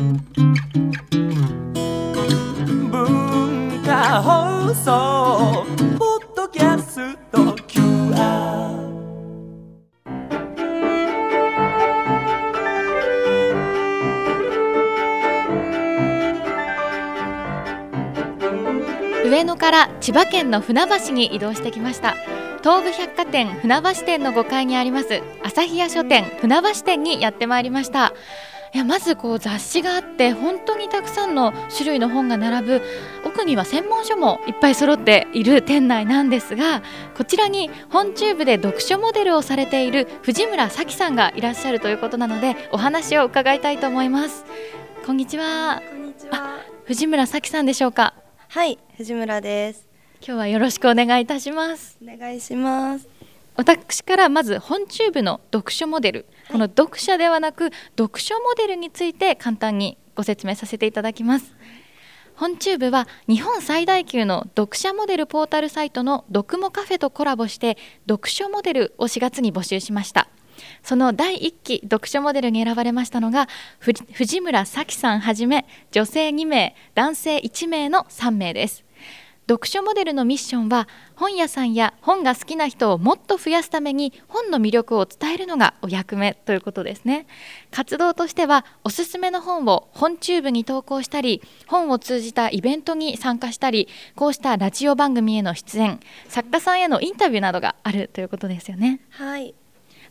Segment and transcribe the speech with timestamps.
[0.00, 0.16] 文
[3.84, 5.66] 化放送
[5.98, 8.88] ポッドキャスト QR
[19.28, 22.16] 上野から千葉県の船橋に移動してきました。
[22.62, 28.14] 東武百貨店船橋店の5階にあります朝日屋書店船橋店にやってまいりました。
[28.72, 32.82] いやまずこう雑誌があって本当にたくさんの種類の本が並ぶ
[33.26, 36.82] 奥には専門書もいっぱい揃っている店内なんですが
[37.16, 44.44] こちらに本チューブで読書モデルをされている藤村咲さんがいらっしゃるということなのでお話を伺いたいと思います
[45.04, 46.60] こんにちはこんにちは。
[46.84, 48.14] 藤村咲さんでしょうか？
[48.48, 49.86] はい、藤村です。
[50.22, 53.19] 今日はよろしくお願いいたしますお願いします。
[53.56, 61.54] 私からまず本チューブの読書モデル、この読者ではなく読書モデルについて簡単にご説明させていただきます。
[62.34, 67.76] 本チューブは日本最大級の読者モデルポータルサイトの読モカフェとコラボして
[68.08, 70.28] 読書モデルを4月に募集しました。
[70.82, 73.48] その第1期読書モデルに選ばれましたのが
[73.78, 78.84] ふ藤村咲さんはじめ女性2名男性1名の3名です
[79.50, 87.26] 読書モデルのミッションは本屋さんや本が好きな人をもっと増やすために本の魅力を伝えるのがお役目ということですね。
[87.72, 95.98] 活動としてはおすすめの本を本チューブに投稿したり本を通じたイベントに参加したりこうしたラジオ番組への出演
[96.28, 99.00] 作家さんへのインタビューなどがあるということですよね。
[99.10, 99.52] はい。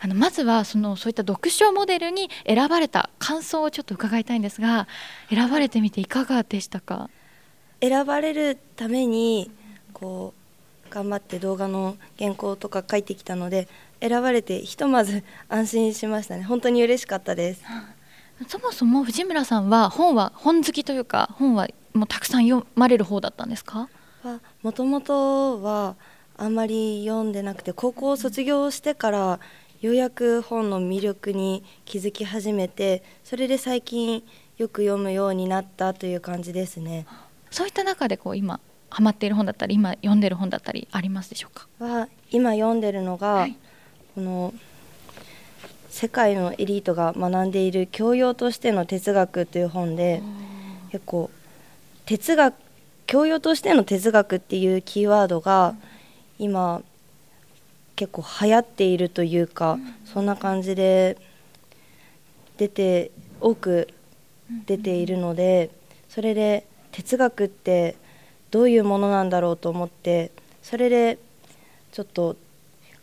[0.01, 4.89] あのまずはそのそういった読書モデルに選ばれた感想をちょっと伺いたいんですが
[5.29, 7.09] 選ばれてみていかがでしたか？
[7.81, 9.49] 選ばれるために
[9.93, 10.33] こ
[10.87, 13.67] う頑張って動画の原稿とか書いてきたので、
[14.01, 16.43] 選ばれてひとまず安心しましたね。
[16.43, 17.61] 本当に嬉しかったです。
[18.47, 23.89] そもそも藤村さんは本は本好きというか本はもうたくさん読まれる方だったんですか？
[24.23, 25.95] はもともとは
[26.37, 29.39] あんまり読んでなくて高校を卒業してから
[29.81, 34.23] ようやく本の魅力に気づき始めてそれで最近
[34.57, 37.05] よく読むようになったという感じですね。
[37.51, 41.67] そういった中でこう今ハマっている本だったり今読んでる本だったりありますでしょうか？
[41.79, 43.57] は今読んでるのが、はい。
[44.15, 44.53] この
[45.89, 50.21] 世界のエリートが学んでいる教養としての哲学という本で
[50.91, 51.29] 結構
[52.05, 52.55] 哲学
[53.05, 55.75] 教養としての哲学っていうキーワードが
[56.37, 56.81] 今
[57.95, 61.17] 結構流行っているというか、そんな感じで
[62.57, 63.11] 出て
[63.41, 63.89] 多く
[64.65, 65.69] 出ているので
[66.07, 67.95] それで哲学って
[68.51, 71.17] どういうものなんだろうと思ってそれで
[71.91, 72.35] ちょっと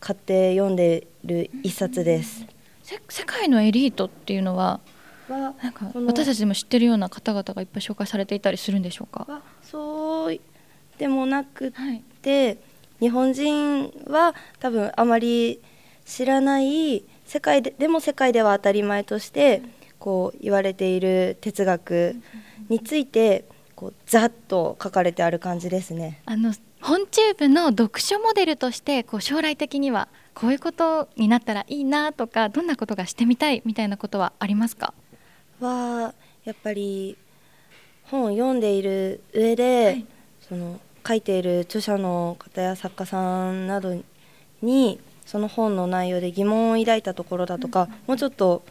[0.00, 2.44] 買って読んでる一冊です。
[2.82, 4.80] せ世界のエリートっていうのは
[5.28, 9.26] はなんか私たちでも知ってるような方々がいっぱい紹介されていたりするんでしょうか？
[9.28, 10.40] はそう
[10.98, 12.58] でもなくはいて
[13.00, 15.60] 日本人は多分あまり
[16.04, 19.62] 知らない世界ででも世界では当たり前として
[19.98, 22.14] こう言われている哲学
[22.68, 23.44] について
[23.76, 26.20] こうざっと書かれてある感じですね。
[26.26, 34.92] あの本チューブの読書モデルとしてこう将来的にはこういうことになったらいいなとかどんなことがしてみたいみたいなことはありますか？
[35.60, 37.16] はやっぱり
[38.04, 40.04] 本を読んでいる上で、
[40.48, 44.00] その書いている著者の方や作家さんなど
[44.62, 48.62] にその本の内容で疑問を抱いたところだとか、もうちょっと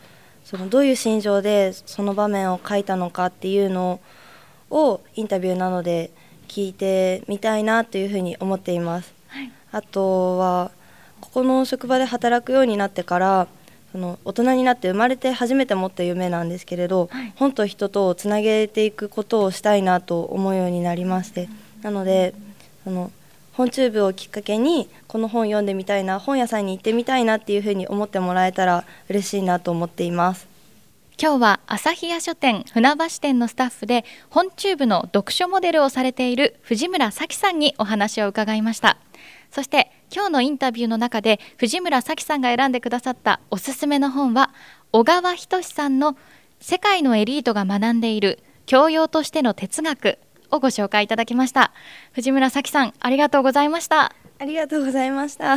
[0.45, 3.99] そのどういう心情でその場面を書いたのかっていうのを
[4.69, 6.11] インタビューなどで
[6.47, 9.13] 聞いてみたいなというふうに思っています。
[9.27, 10.71] はいあとは
[11.19, 13.47] ここの職場で働くようになってから
[13.91, 21.49] その大人になって生まれて初めて持った夢なんですけれど、はい本と人とをつなげていくことをしたいなと思うようになりまして
[21.81, 22.33] なので
[22.85, 23.11] その
[23.53, 30.54] 本チューブをきっかけにこの本読んでみたいな本屋さんに行ってみたいなっていうふうに思ってもらえたら嬉しいなと思っています。
[31.17, 38.97] 今日は朝日屋書店船橋店のスタッフで本チューブの読書モデルをされている藤村咲さんにお話を伺いました。
[39.49, 44.51] そして今日のインタビューの中で藤村咲さんが選んでくださったおすすめの本は
[44.91, 46.17] 小川仁さんの
[46.59, 50.19] 世界のエリートが学んでいる教養としての哲学
[50.51, 51.71] をご紹介いただきました。
[52.11, 54.13] 藤村咲さんありがとうございました。
[54.37, 55.55] ありがとうございました。